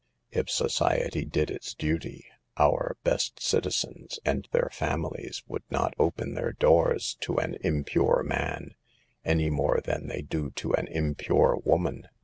If 0.31 0.49
society 0.49 1.25
did 1.25 1.51
its 1.51 1.75
duty, 1.75 2.25
our" 2.57 2.97
best 3.03 3.39
citizens" 3.39 4.17
and 4.25 4.47
their 4.51 4.71
families 4.71 5.43
would 5.45 5.61
not 5.69 5.93
open 5.99 6.33
their 6.33 6.53
doors 6.53 7.15
to 7.21 7.37
an 7.37 7.57
impure 7.63 8.23
man, 8.25 8.73
any 9.23 9.51
more 9.51 9.79
than 9.79 10.07
they 10.07 10.23
do 10.23 10.49
to 10.55 10.71
an 10.73 10.87
impure 10.87 11.55
woman. 11.63 12.09